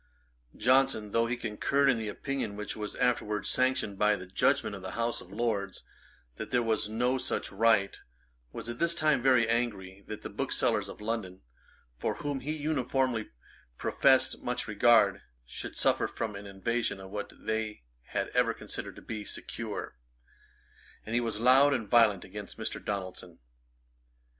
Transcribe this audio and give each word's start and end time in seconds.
Johnson, 0.57 1.11
though 1.11 1.27
he 1.27 1.37
concurred 1.37 1.87
in 1.87 1.99
the 1.99 2.07
opinion 2.07 2.55
which 2.55 2.75
was 2.75 2.95
afterwards 2.95 3.47
sanctioned 3.49 3.99
by 3.99 4.13
a 4.13 4.25
judgement 4.25 4.75
of 4.75 4.81
the 4.81 4.93
House 4.93 5.21
of 5.21 5.31
Lords, 5.31 5.83
that 6.37 6.49
there 6.49 6.63
was 6.63 6.89
no 6.89 7.19
such 7.19 7.51
right, 7.51 7.99
was 8.51 8.67
at 8.67 8.79
this 8.79 8.95
time 8.95 9.21
very 9.21 9.47
angry 9.47 10.03
that 10.07 10.23
the 10.23 10.29
Booksellers 10.31 10.89
of 10.89 11.01
London, 11.01 11.41
for 11.99 12.15
whom 12.15 12.39
he 12.39 12.53
uniformly 12.57 13.29
professed 13.77 14.41
much 14.41 14.67
regard, 14.67 15.21
should 15.45 15.77
suffer 15.77 16.07
from 16.07 16.35
an 16.35 16.47
invasion 16.47 16.99
of 16.99 17.11
what 17.11 17.31
they 17.39 17.83
had 18.05 18.29
ever 18.29 18.55
considered 18.55 18.95
to 18.95 19.03
be 19.03 19.23
secure: 19.23 19.95
and 21.05 21.13
he 21.13 21.21
was 21.21 21.39
loud 21.39 21.75
and 21.75 21.91
violent 21.91 22.25
against 22.25 22.57
Mr. 22.57 22.83
Donaldson. 22.83 23.37